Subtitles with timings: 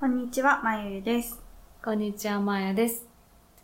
[0.00, 1.40] こんにちはまゆゆです。
[1.84, 3.04] こんにちはマーヤです。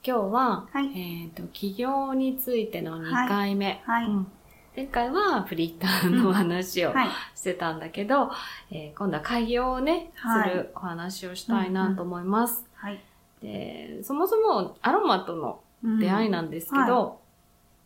[0.04, 1.22] 今日は、はい。
[1.22, 4.06] えっ、と起業についての2回目、はい。
[4.06, 4.26] うん。
[4.74, 7.08] 前回はフリッターの話をはい。
[7.36, 8.32] してたんだけど、
[8.72, 10.50] えー今度は開業をね、はい。
[10.50, 12.64] するお話をしたいなと思います。
[12.74, 13.00] はい。
[13.40, 15.60] で、そもそもアロマとの
[16.00, 17.20] 出会いなんですけど、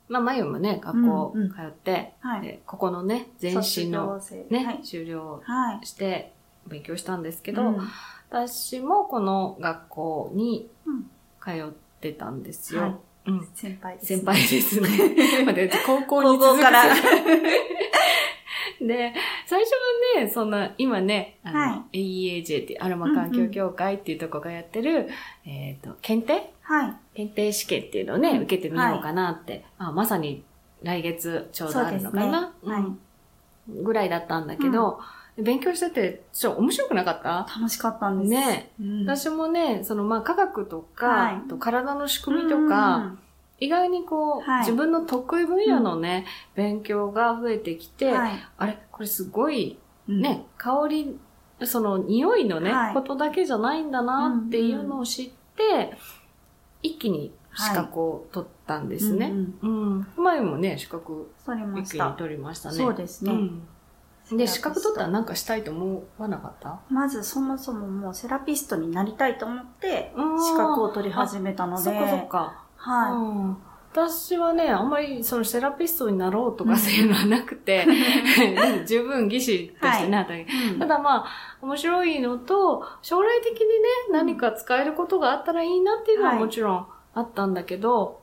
[0.08, 1.50] まあ、まゆもね、学校うんうん。
[1.50, 2.40] 通って、はい。
[2.40, 4.80] でここのね、前身のね、はい。
[4.84, 5.86] 修了はい。
[5.86, 6.32] して
[6.66, 7.78] 勉強したんですけど、うん
[8.30, 11.10] 私もこの学校にうん。
[11.40, 12.82] 通ってたんですよ。
[12.82, 12.94] はい。
[13.26, 13.48] うん。
[13.54, 14.88] 先輩です先輩ですね。
[15.46, 16.62] まあで高校に高校続く。
[16.62, 16.94] から
[18.80, 19.12] で、
[19.46, 19.72] 最初
[20.16, 25.08] はね、そんな、今ね、あの、は AEAJ っていうアロマ環境協会っていうとこがやってる、
[25.44, 26.52] えっ、と、検定？
[26.62, 26.94] はい。
[27.14, 28.42] 検定試験っていうのをね、うん。
[28.42, 30.44] 受けてみようかなって、あまさに
[30.82, 32.48] 来月ちょうどあるのかな、ね。
[32.64, 32.82] はい。
[32.82, 33.84] うん。
[33.84, 35.00] ぐらいだったんだけど、
[35.38, 37.46] 勉強してて、ちょっと面白くなかった？
[37.56, 38.30] 楽しかったんです。
[38.30, 38.72] ね。
[38.80, 39.06] うん。
[39.06, 41.34] 私もね、そのまあ科学とか、はい。
[41.34, 43.14] あと体の仕組みとか、
[43.60, 44.60] 意外にこう、はい。
[44.60, 48.32] 自分の得意分野のね、勉強が増えてきて、はい。
[48.56, 48.78] あれ？
[48.90, 49.78] これすごい
[50.08, 50.20] うん。
[50.20, 51.18] ね、香り、
[51.64, 52.94] その匂いのね、はい。
[52.94, 55.92] ことだけじゃないんだなっていうのを知って、
[56.82, 59.30] 一気に資格を取ったんですね。
[59.30, 60.24] うんうんうん。
[60.24, 61.30] 前もね、資格
[61.76, 62.76] 一気に取りましたね。
[62.76, 63.32] そうですね。
[63.32, 63.62] うん
[64.32, 66.80] で、資格取ったらなんかしたいと思わなかった？
[66.90, 71.82] まずそもそももうセラピストになりたいと思って資格を取り始めたので。
[71.82, 72.64] そっかそっか。
[72.76, 73.56] はうん。
[73.90, 77.86] 私はね、あんまりそのセラピストになろうとかそういうのはなくて、
[78.86, 80.44] 十分技師としてなったけ。
[80.44, 80.72] どい。
[80.74, 81.26] うんただまあ、
[81.62, 83.64] 面白いのと、将来的にね、
[84.12, 86.38] 何か使えることがあったらいいなっていうのははい。
[86.40, 88.20] もちろんあったんだけど、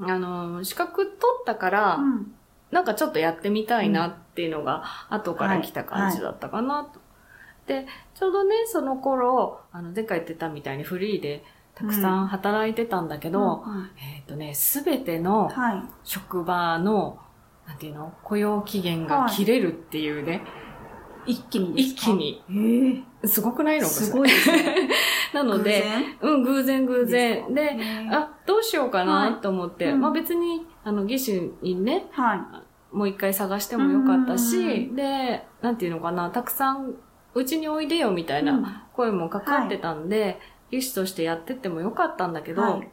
[0.00, 2.32] あの、資格取ったから、うん。
[2.70, 7.00] なんかちょっとやってみたいなっていうのが後から来た感じだったかなと。
[7.66, 13.90] で、ちょうどね、その頃、あの、前回言ってたみたいにフリーでたくさん働いてたんだけど、うんうん。
[13.98, 15.82] えっ、とね、すべてのはい。
[16.04, 17.18] 職場の、
[17.66, 20.42] なんていうの雇用期限が切れるっていうね、
[21.26, 23.04] 一気に一気に。
[23.24, 23.86] えすごくないえの？
[23.86, 24.34] かすごいね。
[25.34, 25.84] なので、
[26.20, 27.52] うん、偶然偶然。
[27.52, 30.00] で、ねあ、どうしようかはないと思って、うん。
[30.00, 36.94] まあ別に、あの、技師にね、はもう一回探してもよかったうんうんし、で、なんていうのかな、たくさん、
[37.34, 42.88] うちにおいでよみたいいな声もかかってたんで、技師としてやってってもよかったんだけど、はい。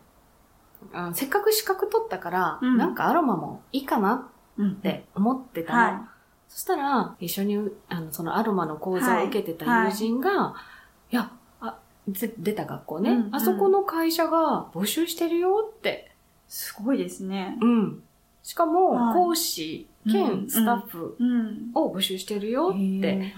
[0.91, 2.77] あのせっかく資格取ったから、うん。
[2.77, 4.21] なんかアロマもいいかなっ
[4.57, 4.75] うん。
[4.75, 5.79] て思ってたの。
[5.79, 6.09] は
[6.47, 7.57] そしたら、一緒に、
[7.89, 10.53] あの、そのアロマの講座を受けてた友人が、
[11.09, 13.35] い、や、あ、ぜ出た学校ね、うんうん。
[13.35, 16.11] あそこの会社が募集してるよって。
[16.47, 17.57] すごいですね。
[17.59, 18.03] うん。
[18.43, 19.13] しかも、はい。
[19.15, 21.71] 講師うん兼スタッフうん。
[21.73, 23.33] を募集してるよって。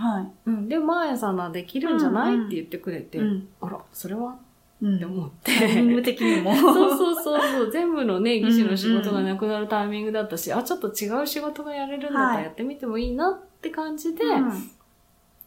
[0.47, 0.67] うん。
[0.67, 4.35] で、マーヤさんはできるんじゃない、って言ってくれて、うんあら、それは？
[4.81, 4.95] うん。
[4.95, 5.55] って思って。
[5.59, 6.53] タイミング的にも。
[6.57, 7.71] そうそうそうそう。
[7.71, 12.37] 全部のね、技師の仕事がなくなるタイミングだったし、あ、ちょっと違う仕事がやれるんだったはい。
[12.37, 14.51] らやってみてもいいなって感じで、うん。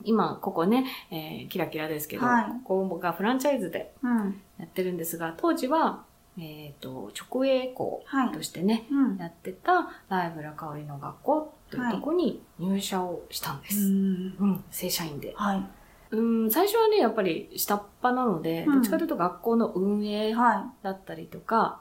[0.04, 2.44] 今、ここね、えーキラキラですけど、はい。
[2.62, 4.40] ここがフランチャイズでうん。
[4.60, 6.04] やってるんですが、当時は、
[6.40, 8.32] えっ、と、直営校はい。
[8.32, 9.16] としてね、うん。
[9.16, 13.80] やってたライブラ香りの学校というところに入社をしたんです。
[13.80, 14.36] うん。
[14.38, 15.34] うん、正社員で。
[15.36, 15.66] はい。
[16.10, 18.74] うん、最初はね、やっぱり下っ端なので、うん。
[18.74, 21.80] どっちかというと学校の運営はだったりとか、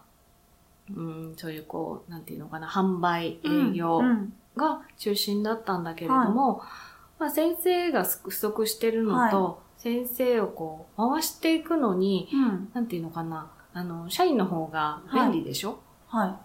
[0.95, 4.33] うん、そういうこう、なんていうのかな、販売、い営業うん。
[4.55, 6.63] が中心だったんだけれども、
[7.19, 12.69] まあ先生が不足してるのと、先生をこう、回していくのに、うん。
[12.73, 16.39] なんていうのかな、あの、社員の方が便利でしょ、は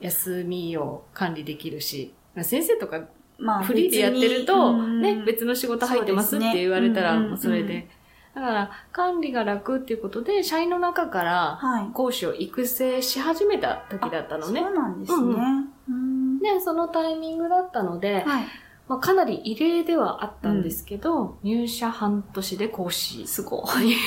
[0.00, 3.04] 休みを管理できるし、先生とかい
[3.38, 5.24] まあフリーでやってると、ね、うん。
[5.26, 7.90] 別の仕事入ってますって言われたら、うんうんうんもうそれで。
[8.34, 11.90] だから、管理が楽っていうことで、社員の中からはい。
[11.92, 14.60] 講師を育成し始めた時だったのね。
[14.60, 14.70] そ。
[14.70, 15.18] うなんですね。
[15.18, 16.38] うんうん。
[16.38, 18.46] で、そのタイミングだったので、はい。
[18.88, 23.26] まあ、かなり異例ではあったんですけど、入社半年で講師。
[23.26, 23.94] すごい。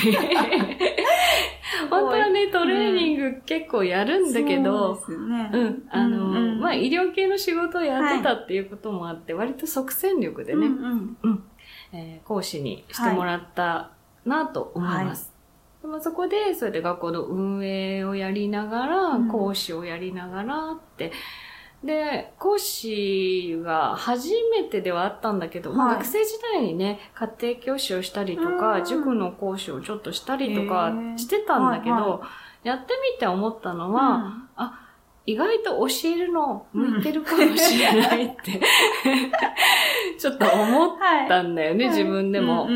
[1.90, 2.21] 本当は
[3.46, 6.60] 結構やるんだけど、そうん、あの、うんうん。
[6.60, 11.44] まあ、医療系の仕事をやってたっていうこともあって、割と即戦力でね、うんうん。
[11.94, 13.92] えー講師にしてもらった
[14.26, 15.34] なと思います。
[15.82, 19.28] でまあそこで、そうやって学校の運営をやりながら、うん。
[19.30, 21.12] 講師をやりながらって、
[21.84, 25.96] で、講師が初めてではあったんだけど、まあはい。
[25.98, 28.86] 学生時代にね、家庭教師をしたりとか、うん。
[28.86, 32.22] 塾の講師をちょっとしたりとかしてたんだけど、はいは
[32.64, 34.48] やってみて思ったのうは、ん
[35.28, 38.60] 意外と教えるの向いてるかもしれないって、
[40.18, 40.98] ちょっと思っ
[41.28, 42.68] たんだよね、はい自分でも。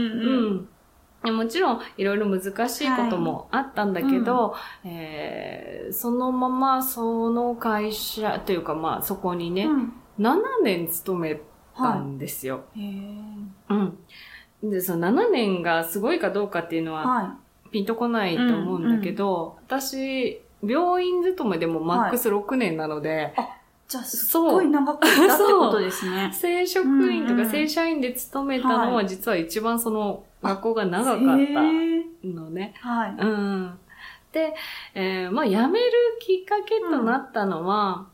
[1.23, 11.35] もちろん、いろいろ難しいこともあったんだけど、えーそのままその会社というか、まあそこにね、うん7年勤め
[11.75, 12.63] たはんですよ。
[12.75, 12.81] い。
[12.81, 13.73] へー
[14.61, 14.71] うん。
[14.71, 17.37] で、その7年がすごいかどうかっていうのはは
[17.75, 23.41] ピンとこないと思うんだけど、私、病院勤めでもマックス6年なので、い。
[23.89, 26.31] じゃあ、すっごい長くいたってことですね。
[26.33, 32.75] 正職員とかうんうん正社員で勤めたのはは実は一番その学校が長かったのね。
[32.79, 33.15] はい。
[33.19, 33.79] うん。
[34.31, 34.53] で、
[34.93, 38.07] えーまあ辞めるきっかけとなったのは、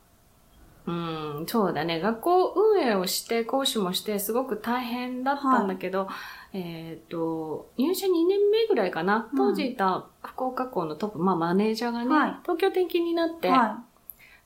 [0.92, 2.02] うん、そうだね。
[2.02, 6.10] 学校運営をして、講師もして、すごく大変だったんだけど、
[6.54, 9.30] えっ、と、入社2年目ぐらいかな。
[9.32, 13.84] うん当時いた福岡校のトップ、まあマネージャーがね、はい東京転勤になって、は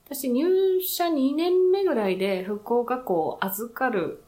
[0.04, 4.22] 私入社2年目ぐらいで福岡校を預かる。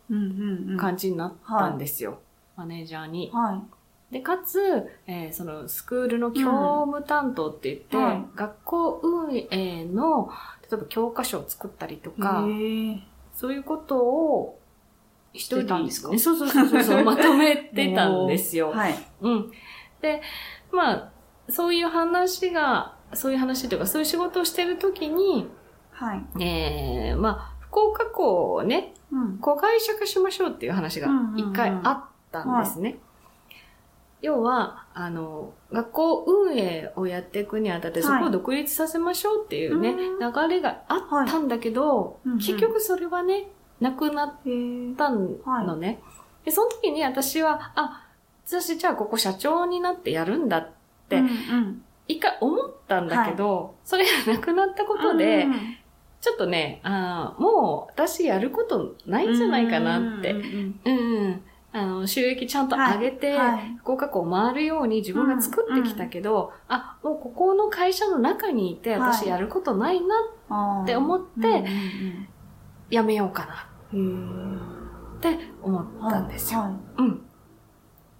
[0.79, 2.19] 感じになったんですよ。
[2.57, 3.31] マネージャーに。
[3.33, 3.63] は
[4.11, 4.59] で、かつ、
[5.07, 6.41] えーそのスクールの教
[6.87, 10.31] 務担当って言って、うんはい学校運営の、
[10.71, 12.13] 例えば教科書を作ったりとい。
[12.21, 12.45] か、
[13.35, 14.59] そういうことを
[15.33, 16.11] 一人してたんですか？
[16.11, 18.71] ねそうそうそうそう まとめてたんですよ。
[18.71, 18.95] はい。
[19.23, 19.51] うん。
[20.01, 20.21] で、
[20.73, 21.11] まあ、
[21.49, 25.49] そういう話が、そういう話というか、そういう仕事をしてるときに、
[25.93, 26.43] はい。
[26.45, 29.39] えー、まあ、福岡校をね、うん。
[29.39, 32.99] 子会社化しましょうっていう話が一回あったんですね。
[34.21, 38.19] 要は、あの、学校運営をやっていくにあたって、はい。
[38.19, 40.19] そこを独立させましょうっていうね、うん。
[40.19, 42.29] 流れがあったんだけど、い。
[42.29, 42.39] うんうん。
[42.39, 43.49] 結局それはね、
[43.81, 44.35] なくなっ
[44.97, 46.01] たのね。
[46.45, 48.05] で、その時に私は、あ、
[48.45, 50.71] 私じゃあここ社長になってやるんだっ
[51.11, 51.23] て
[52.07, 55.77] 一回思ったんだけど、それがなくなったことで、うん
[56.21, 60.33] ちょっとね、あーもう私やることないんじゃないかなって。
[60.33, 60.81] うんうん。
[60.85, 61.43] うんうん。
[61.71, 63.37] あの、収益ちゃんと上げて、
[63.81, 69.01] 福岡校回るように自分が作ってきたけど、あ、もうここの会社の中にいてはい。
[69.01, 71.65] 私やることないな、って思って
[72.91, 74.61] やめようかなうん
[75.19, 76.61] って思ったんですよ。
[76.61, 77.03] はい。
[77.03, 77.23] うん。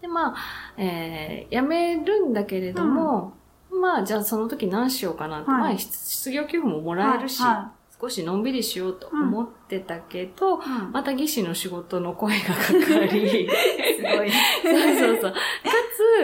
[0.03, 0.37] で、まあ、
[0.77, 3.35] えー、やめるんだけれども、
[3.71, 5.61] まあ、じゃあその時何しようかなって、はい。
[5.61, 13.49] まあ、失業給付ももらえるし、は少しのんびりしようと思ってたけど、いはいうんまた技師の仕事の声がかかり、
[13.97, 14.31] すごい。
[14.31, 15.33] そうそうそう。
[15.33, 15.39] か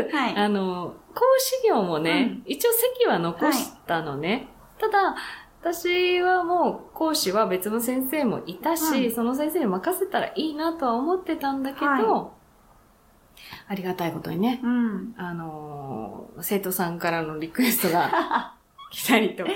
[0.08, 4.48] つ、はいあの、講師業もね、一応席は残したのね。
[4.78, 5.16] ただ、
[5.60, 12.30] 私はもう講師は別の先生もいたし、うんその先生に任せたらいいなとは思ってたんだけど、は
[13.68, 15.14] ありがたいことにね、うん。
[15.16, 18.54] あのー生徒さんからのリクエストが
[18.90, 19.50] 来たりとか、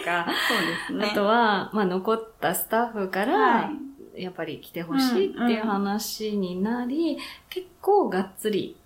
[0.49, 1.11] そうですね。
[1.13, 3.71] あとは、まあ残ったスタッフから、は
[4.17, 4.23] い。
[4.23, 8.77] やっぱり来てほしいっていう話になり、結構がっつり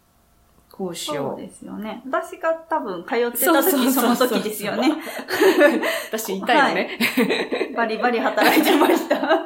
[0.73, 1.31] 講師を。
[1.31, 2.03] そうですよね。
[2.11, 4.91] 私が多分通ってた時その時ですよね。
[6.11, 6.99] 私痛いよね。
[7.77, 9.21] バリバリ働いてました。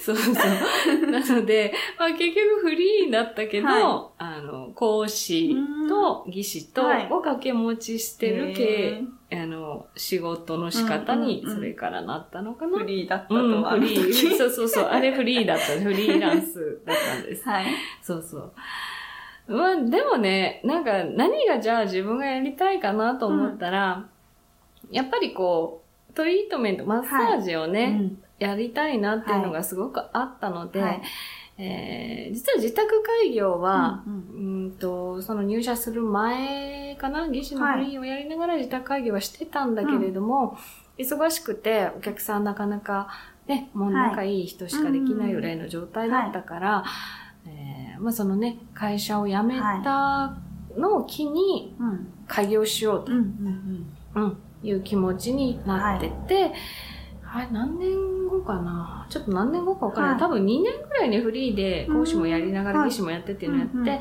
[0.00, 1.10] そうそう。
[1.10, 5.56] なので、まあ結局フリーだったけど、はあの、講師
[5.88, 12.78] と技師とはいを掛け持ちしてるへ系、あの、仕事の仕方にうんうんうんそれからなったのかな。
[12.78, 13.72] フリーだったとうん、は。
[13.72, 14.12] フリー。
[14.36, 14.84] そうそうそう。
[14.84, 15.80] あれフリーだった。
[15.80, 17.48] フリーランスだったんです。
[17.48, 17.66] はい。
[18.02, 18.52] そうそう。
[19.48, 24.06] まあ、でもね、なんか何がじゃあ自分がやりたいかなと思ったら、
[24.90, 31.02] やっぱりこう、トリートメント、マッサージをね、うんやりたいなっていうのがすごくあったので、はい
[31.60, 40.56] えー実は自宅開業は、ううんんと、その入社する前かな、技師のフリーをやりながら自宅開業はしてたんだけれども、
[40.96, 43.08] 忙しくてお客さんなかなか
[43.46, 46.84] ね、もう仲いい人しかできないぐらいの状態だったから、
[47.46, 50.36] えーまあそのね、会社を辞めた
[50.76, 52.06] のを機にうん。
[52.28, 53.18] 開業しようと、うん。
[54.14, 54.22] うん。
[54.22, 56.52] うんいう気持ちになってて、
[57.32, 59.06] あれ何年後かな？
[59.08, 60.14] ちょっと何年後か分からない。
[60.14, 64.00] はい多分2年ぐらいにフリーで講師もやりながらうん技師もやってっていうのやって、うんうん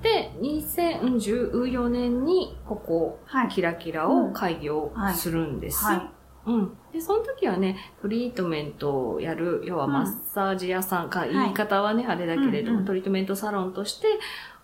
[0.00, 3.48] で、2014年にここ、はい。
[3.50, 5.84] キラキラを開業するんです。
[5.84, 6.10] はい。
[6.46, 6.76] うん。
[6.90, 14.06] で、その時はね、トリートメントをやる、要はうんマッサージ屋さんか、い言い方はね、あれだけれども、うんうんトリートメントサロンとして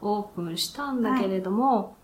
[0.00, 1.98] オープンしたんだけれども、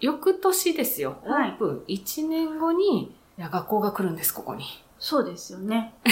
[0.00, 4.64] 翌年ですよ、オはいープン1年後に、いや、学校が来るんです、ここに。
[5.08, 5.94] そうですよね。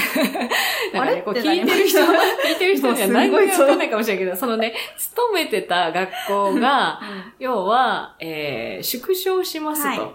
[0.92, 7.00] だからね、こうあれって聞いてる人、聞何いてる人には何もわかんないかもしれないけど、そのね、勤めてた学校が、
[7.40, 10.00] 要は、えー、縮小しますと。
[10.00, 10.14] はい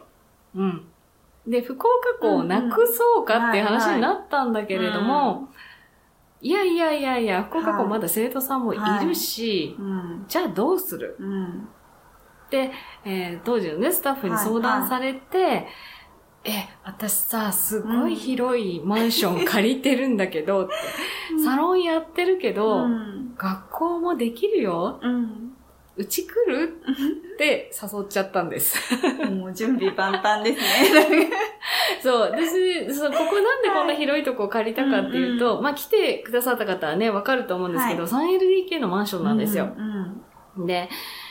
[0.55, 0.87] うん。
[1.45, 5.49] で、福岡校をなくそうかっていう話になったんだけれども、
[6.39, 10.25] いやいやいやいや、福岡校まだ生徒さんもいるし、うん。
[10.25, 11.67] じゃあどうするうん。
[12.45, 12.71] って、
[13.03, 15.67] えー当時のね、スタッフに相談されて、
[16.45, 20.73] え、私さ、すごい広いマンション借りてるんだけど、って
[21.43, 23.35] サロンやってるけど、うん。
[23.37, 25.53] 学校もできるようん。
[25.95, 26.81] うち来る？
[27.33, 28.77] って誘っちゃったんです。
[29.29, 31.29] もう準備万端ですね。
[32.01, 32.21] そう。
[32.21, 39.69] 私、そう、ここなんでこんな広いとこ借りたかっていうと、まあ来てくださった方はね、わかると思うんですけど、3LDK のマンションなんですよ。
[40.57, 40.65] うん。
[40.65, 41.28] で、一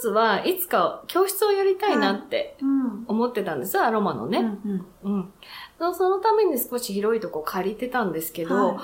[0.00, 3.04] つはいつか教室をやりたいなってうん。
[3.06, 4.30] 思ってたんです、アロマのうん。
[4.30, 4.38] ね。
[4.40, 4.86] うん。
[5.02, 5.32] うん。
[5.78, 8.76] そそのために少し広いとこ借りてたんですけど、はい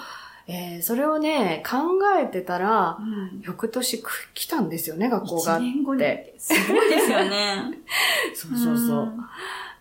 [0.49, 1.77] えーそれをね、考
[2.21, 3.41] えてたら、うん。
[3.43, 5.57] 翌年く来たんですよね、学校が。
[5.59, 6.35] 一年後にって。
[6.39, 7.63] すごいですよね。
[8.35, 9.13] そうそうそう。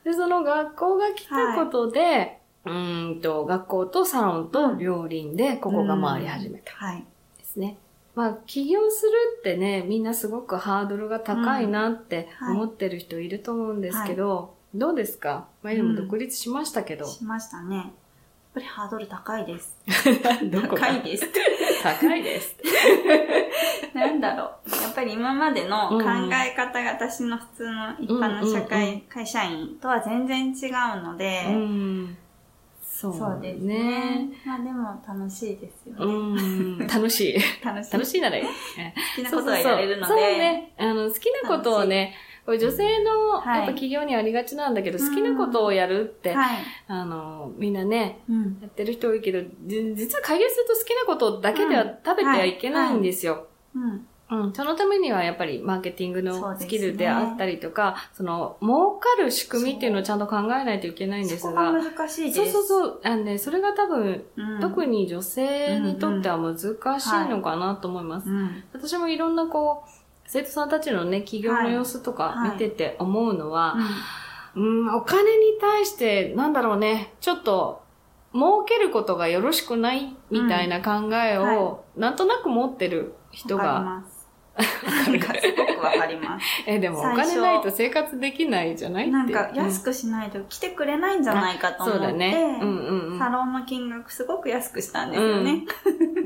[0.03, 7.05] で、その学校が来たことで、うーんと、学校とサロンと両輪でここが回り始めたはい。
[7.37, 7.77] ですね。
[8.15, 15.47] まあ、起業するってね、みんなすごくハードルが高いなってうんはい思ってる人いると思うんですけど、どうですか？
[15.61, 17.05] まあ、今も独立しましたけど。
[17.05, 17.75] しましたね。
[17.77, 17.85] やっ
[18.53, 19.75] ぱりハードル高いです。
[20.23, 21.29] 高いです。
[21.83, 22.55] 高いです。
[23.93, 24.81] なんだろう。
[24.83, 26.01] やっぱり今までの考
[26.33, 30.67] え方が私の普通の一般の社うんうん会、会社員とは全然違
[30.99, 32.17] うので、うん。
[32.95, 34.29] そうそうですね。
[34.45, 36.39] まあでも楽しいですようね。
[36.39, 36.77] ん。
[36.87, 37.35] 楽しい。
[37.61, 37.91] 楽しい。
[37.91, 38.43] 楽しいならいい。
[38.45, 38.51] 好
[39.17, 40.05] きなことはやれるので。
[40.07, 40.73] そうね。
[40.77, 46.57] あの、好きなことをね、これ女性の、はいやっぱ企業にありがちなんだけど、うん好きなことをやるって、はい。
[46.87, 48.59] あの、みんなね、うん。
[48.61, 53.47] やってる人多いけど、じ実は開業すると好きなことだけではうん食べてはいけないんですよ。
[53.75, 54.07] うん。
[54.29, 62.51] うん、そのためにはやっぱりマーケティングのスキルであったりとか、その、儲かる仕組みっていうのをちゃんと考えないといけないんですがが、難しいです。
[62.51, 64.59] そうそうそう、あのね、それが多分、うん。
[64.59, 68.29] 特に女性にとっては難しいのかなと思います。
[68.29, 68.63] うん。
[68.73, 69.89] 私もいろんなこう、
[70.25, 73.85] 生徒さんたちのね、企業の様子とかはい見てて思うのは、うん
[74.55, 77.83] うん、お金に対して、なんだろうね、ちょっと、
[78.33, 84.03] 儲けることがよろしくないみたいな考えうんはを、なんとなく持ってる人が。
[84.57, 86.45] なんかすごくわかります。
[86.65, 89.09] え、でもお金ないと生活できないじゃない。
[89.09, 92.59] なんか安くくしないと来てくれないんじゃないかと思って、そうだね。
[92.61, 93.19] うんうんうん。
[93.19, 95.65] サロンの金額すごく安くしたんですよね。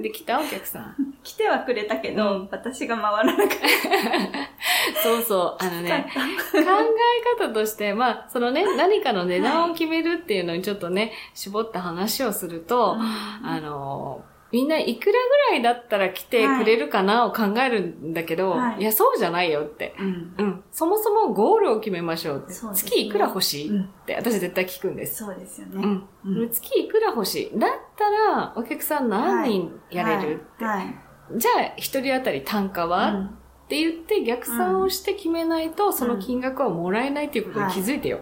[0.02, 0.96] で、来たお客さん。
[1.24, 3.48] 来てはくれたけど、うん私が回らなかっ
[5.04, 5.64] そうそう。
[5.64, 5.78] あのた。
[5.82, 6.20] ね、考
[6.62, 19.96] え方として、まあ、そのね、何かの値段を決めるっていうのにちょっとね、絞った話をすると、あの、みんないくらぐらいだったら来てくれるかなを考えるんだけど、はいい、や、そうじゃないよって。
[20.00, 20.36] うん。
[20.38, 20.64] うん。
[20.72, 25.24] そもそもゴールを決めましょううね月いくら欲しい、うんって私絶対聞くんです。
[25.24, 25.74] そうですよね。
[25.76, 26.08] うん。
[26.26, 30.66] うん月いくら欲しいだったら、お客さん何人やれる、って。
[30.66, 30.78] はい。
[30.78, 30.96] はい
[31.36, 38.20] じゃあ、一人当たり単価は、うんって言って逆算をして決めないと、その金額はもらえないっていうことに気づいてよ。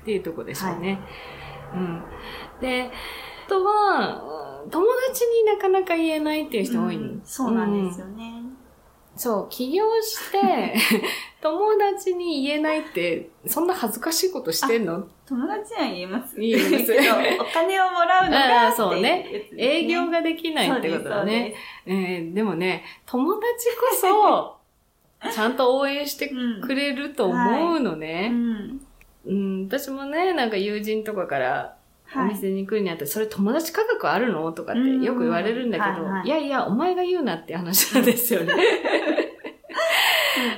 [0.00, 1.00] っていうところでしょうね。
[1.74, 2.04] うん。
[2.60, 2.92] で、
[3.44, 8.42] あとは、うん友達になかなか言えないっていう人多い、うんそうなんですよね。
[9.16, 10.74] そう、起業して、
[11.40, 15.06] 友達に言えないって、そんな恥ずかしいことしてんの？
[15.26, 16.40] 友達には言えます。
[16.40, 21.54] 言えます けどお金をもらうのあがあそうね営業ができないってことだね。
[21.86, 23.46] えーでもね、友達
[24.02, 24.58] こ
[25.22, 26.30] そ、 ちゃんと応援して
[26.62, 28.30] くれると思うのね。
[28.32, 28.80] うん。
[29.26, 31.76] うん、私もね、なんか友人とかから、
[32.16, 32.28] おはい。
[32.30, 34.52] 店に来るにあって、それ友達価格あるの？
[34.52, 36.26] とかってよく言われるんだけど、いはい。
[36.26, 38.54] いやいや、お前が言うなって話なんですよね。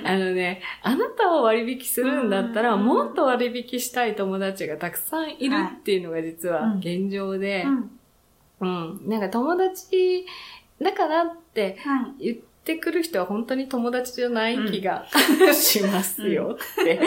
[0.04, 2.84] あのね、あなたを割引するんだったら、うん。
[2.84, 6.78] もっと割引したい友達がたくさんいるっていうのが実はうん。
[6.78, 7.90] 現状で、うん。
[8.58, 8.66] う
[9.04, 10.24] ん、なんか友達
[10.80, 12.24] だからってはい。
[12.24, 15.06] 言ってくる人は本当に友達じゃない気が、
[15.52, 17.00] しますよって。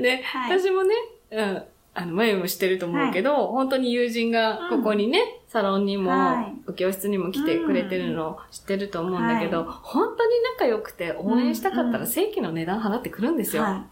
[0.00, 0.58] で、はい。
[0.60, 0.94] 私もね、
[1.32, 1.62] うん、
[1.94, 6.54] あの、前もしてると思うけど、本当に友人がここにね、サロンにも、はい。
[6.68, 13.62] お教室にも来てくれてるのを知ってると思うんだけど、本当に仲良くて応援したかったら正規の値段払ってくるんですよ。
[13.62, 13.86] は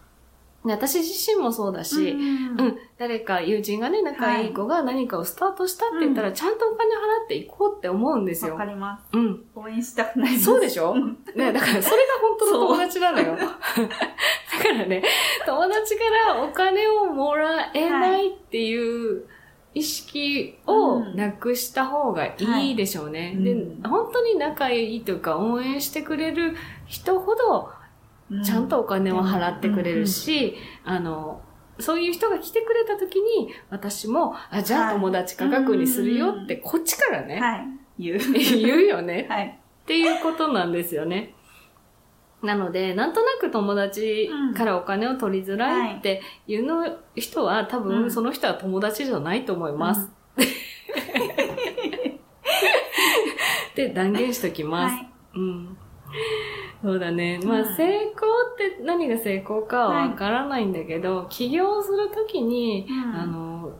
[0.69, 1.85] で私自身もそうだい。
[1.85, 8.65] し、うんうん、誰か友人がね、仲いい子が何かをスタートしたって言ったら、ちゃんとお金払っていこうって思うんですよわか。
[8.67, 9.05] ります。
[9.13, 9.45] うん。
[9.57, 10.45] 応援したくないです。
[10.45, 10.93] そうでしょ？
[10.93, 13.37] うんね、だからそれが本当の友達なのよ。
[13.37, 15.03] だからね、
[15.47, 19.25] 友達からお金をもらえないっていう
[19.75, 22.37] 意識をなくした方がい
[22.73, 23.37] いでしょうね。
[23.39, 26.57] ではいうん、本当に仲いいというか応援してくれる
[26.87, 27.69] 人ほどう
[28.45, 31.41] ちゃんとお金を払ってくれるし、あの、
[31.79, 37.67] そういう人が来てくれた時に、私も、あ、じゃあはい友達価格にするよって、こっちからね、はい。
[37.99, 38.19] 言う。
[38.33, 39.27] 言うよね。
[39.29, 39.47] はい。
[39.47, 41.35] っていうことなんですよね。
[42.43, 50.11] なので、なんとなく友達からお金を取りづらいっていうの人は、多う分んその人は友達じゃないと思います。
[53.71, 54.95] って断言しときます。
[54.95, 55.09] はい。
[55.37, 55.77] うん。
[56.83, 57.41] そうだね。
[57.43, 58.15] まあ、うん成功っ
[58.57, 63.73] て何が成功かはわからないんだけど、起業するときに、うんあの、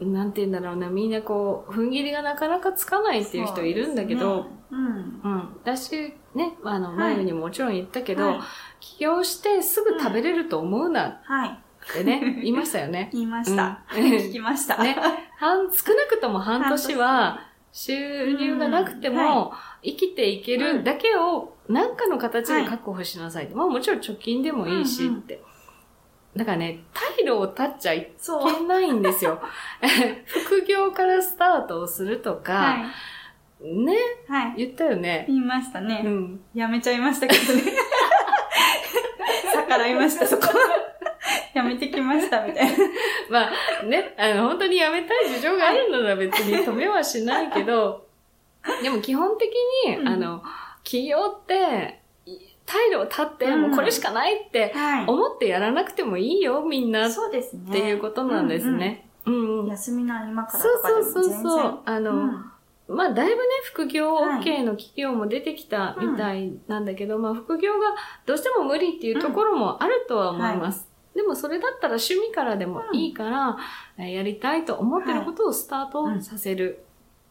[0.00, 5.20] なんて言うんだろうな、みんなこう、踏ん切りがなかなかつかないっていう人いるんだけど、そうねうん。
[5.24, 5.38] うん。
[5.64, 8.40] 私、ね、あの、はい前にももちろん言ったけど、はい
[8.80, 11.48] 起業してすぐ食べれると思うなはい。
[11.48, 13.10] ってね、言いましたよね。
[13.14, 13.82] 言いました。
[13.92, 14.80] うん聞きました。
[14.82, 14.96] ね
[15.36, 17.40] 半少なくとも半年は
[17.72, 23.48] 収入がなくてうんも生きていけうんるだけを何かの形で確保しなさい。
[23.48, 25.42] まあもちろん貯金でもいいしうんうんって。
[26.36, 26.84] だからね、
[27.20, 28.54] 退路を立っちゃいそう。
[28.60, 29.40] けないんですよ。
[30.26, 32.76] 副業からスタートをするとか、は
[33.60, 33.94] ね、
[34.28, 34.32] い。
[34.32, 34.54] はい。
[34.56, 35.24] 言ったよね。
[35.26, 36.02] 言いましたね。
[36.04, 36.40] うん。
[36.54, 37.62] やめちゃいましたけどね。
[39.52, 40.46] 逆らいました、そこ。
[41.54, 42.72] やめてきました、みたいな。
[43.28, 43.48] ま
[43.82, 48.06] あね、あの、本当に辞めたい事情があるなら別に止めはしないけど、
[48.82, 49.50] でも基本的
[49.86, 50.42] に、うんあの、
[50.88, 52.00] 起業って、
[52.64, 57.72] 退路を立って、うんもうこれしかないっては思ってやらなくてもいいよ、みんなっそうですね。
[57.72, 59.06] ていうことなんですね。
[59.26, 59.66] うんうん。
[59.66, 61.32] 休みの合間からそうとかでそうそう。
[61.42, 61.78] そう。
[61.84, 62.44] あの、うん
[62.88, 70.88] まあ、だいぶね、副業はい OK の企業も出てきたみたいなんだけど、まあ、副業がどうしても無理っていうところもあるとは思います。
[71.14, 73.58] でも、それだったら趣味からでもいいから、
[73.98, 76.82] えーやりたいと思ってることをスタートさせる。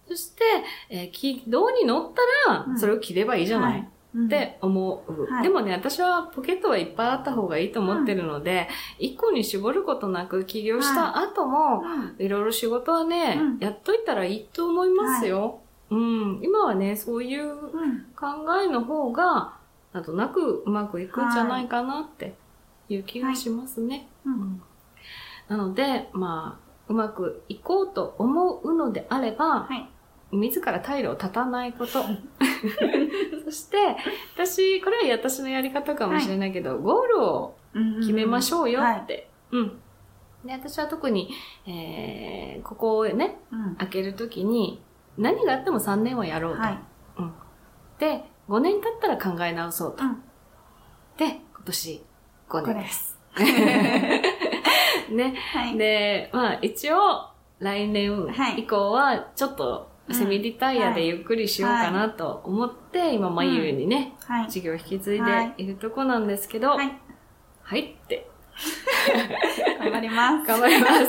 [0.08, 0.44] そして、
[0.90, 2.12] えー軌道に乗っ
[2.46, 2.80] たら、うん。
[2.80, 3.90] それを切ればいいじゃない、はい。
[4.26, 5.44] って思う、はい。
[5.44, 8.68] でもね、私はポケットはいっぱいあった方がいいと思ってるので、
[9.00, 13.60] 一個に絞ることなく起業した後も、うんいろいろ仕事はね、うん。
[13.60, 15.60] やっといたらいいと思いますよ。
[15.90, 16.40] うん。
[16.44, 18.06] 今はね、そういううん。
[18.16, 18.28] 考
[18.62, 19.54] えの方が、
[19.94, 22.36] なんとなくうまくいくんじゃないかなって
[22.90, 24.08] いう気がしますね。
[24.26, 24.62] うん。
[25.48, 29.90] なので、まあ、うまくいこうと思うのであれば、はい。
[30.32, 32.04] 自ら退路を立たないこと。
[33.46, 33.78] そして、
[34.36, 37.56] 私、これは私のやり方かもしれないけど、ゴールを
[38.02, 39.30] 決めましょうよはいって。
[39.52, 39.80] うん。
[40.46, 41.30] で、私は特に、
[41.66, 44.82] えー、ここをね、うん開けるときに、
[45.18, 46.62] 何があっても3年はやろうと。
[46.62, 46.80] はい。
[48.00, 50.04] で、5年経ったら考え直そうと。
[50.04, 50.24] うん
[51.18, 52.06] で、今年
[52.48, 52.82] 5これ年で。
[52.84, 53.18] です
[55.08, 55.12] す。
[55.14, 55.36] ね。
[55.52, 55.78] はい。
[55.78, 64.50] で、まあ一応、来年はい以降は、ちょっと、セミリタイヤでゆっくりしようかなと思って、今、まゆにね、はい。
[64.50, 66.78] 事業を引き継いでいるとこなんですけど、は
[67.64, 67.92] はい、い。
[67.92, 68.30] って、
[69.80, 70.48] 頑張ります。
[70.48, 70.94] 頑張ります。
[70.94, 71.06] は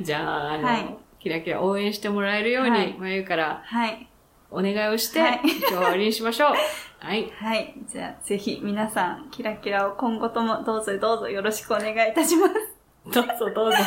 [0.00, 0.04] い。
[0.04, 0.96] じゃあ、あの、はい
[1.26, 4.08] キラキラ応援してもらえるように、はいまゆからはい。
[4.48, 6.52] お願いをして、はい今日は終わりにしましょう。
[7.04, 7.28] はい。
[7.36, 7.74] はい。
[7.88, 12.54] じゃあ、ぜひ皆さん、キラキラを今後ともどうぞどうぞよろしくお願いいたします。
[13.12, 13.78] どうぞどうぞ。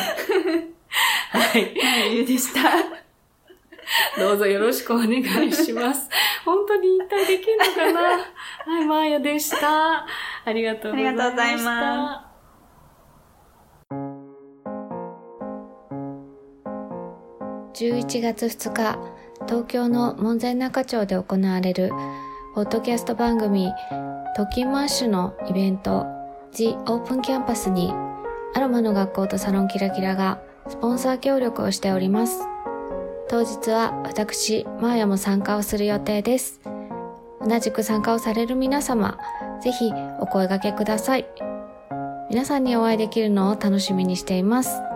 [1.30, 2.14] はい。
[2.14, 2.99] ゆうでした。
[4.18, 6.08] どうぞよろしくお願いします。
[6.44, 8.00] 本当に引退できるのかな？
[8.00, 10.06] はい、マーヤでした。
[10.44, 11.24] ありがとうございました。
[11.24, 12.26] ありがとうございま
[17.74, 18.98] 11月2日、
[19.46, 21.90] 東京の門前仲町で行われる、
[22.54, 23.72] ポッドキャスト番組、
[24.36, 26.04] トキマッシュのイベント、
[26.52, 27.94] The Open Campus に、
[28.54, 32.42] アロマの学校とサロンキラキラがスポンサー協力をしております。
[33.30, 36.60] 当日は私、マーヤも参加をする予定です。
[37.40, 39.18] 同じく参加をされる皆様、
[39.62, 41.26] ぜひお声掛けください。
[42.28, 44.89] 皆さんにお会いできるのを楽しみにしています。